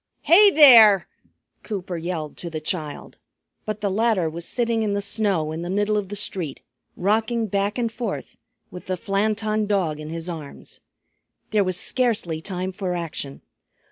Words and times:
"Hi 0.23 0.49
there!" 0.49 1.07
Cooper 1.61 1.95
yelled 1.95 2.35
to 2.37 2.49
the 2.49 2.59
child. 2.59 3.19
But 3.67 3.81
the 3.81 3.91
latter 3.91 4.27
was 4.31 4.45
sitting 4.47 4.81
in 4.81 4.93
the 4.93 4.99
snow 5.01 5.51
in 5.51 5.61
the 5.61 5.69
middle 5.69 5.95
of 5.95 6.09
the 6.09 6.15
street, 6.15 6.63
rocking 6.97 7.45
back 7.45 7.77
and 7.77 7.91
forth, 7.91 8.35
with 8.71 8.87
the 8.87 8.97
Flanton 8.97 9.67
Dog 9.67 9.99
in 9.99 10.09
his 10.09 10.27
arms. 10.27 10.81
There 11.51 11.63
was 11.63 11.77
scarcely 11.77 12.41
time 12.41 12.71
for 12.71 12.95
action. 12.95 13.43